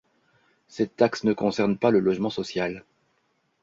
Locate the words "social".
2.31-2.85